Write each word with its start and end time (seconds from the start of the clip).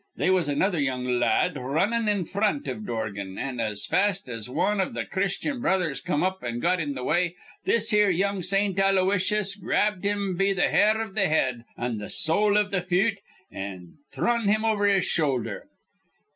They 0.15 0.31
was 0.31 0.47
another 0.49 0.79
young 0.79 1.03
la 1.19 1.27
ad 1.43 1.55
r 1.57 1.63
runnin' 1.69 2.07
in 2.07 2.25
fr 2.25 2.39
front 2.39 2.67
iv 2.67 2.87
Dorgan; 2.87 3.37
an', 3.37 3.59
as 3.59 3.85
fast 3.85 4.27
as 4.27 4.49
wan 4.49 4.81
iv 4.81 4.95
th' 4.95 5.07
Christyan 5.11 5.61
Brothers 5.61 6.01
come 6.01 6.23
up 6.23 6.43
an' 6.43 6.59
got 6.59 6.79
in 6.79 6.95
th' 6.95 7.05
way, 7.05 7.35
this 7.65 7.91
here 7.91 8.09
young 8.09 8.41
Saint 8.41 8.79
Aloysius 8.79 9.53
grabbed 9.53 10.03
him 10.03 10.35
be 10.35 10.55
th' 10.55 10.71
hair 10.71 10.99
iv 10.99 11.13
th' 11.13 11.27
head 11.29 11.65
an' 11.77 11.99
th' 11.99 12.11
sole 12.11 12.57
iv 12.57 12.71
th' 12.71 12.89
fut, 12.89 13.17
an' 13.51 13.99
thrun 14.11 14.47
him 14.47 14.65
over 14.65 14.87
his 14.87 15.05
shoulder. 15.05 15.67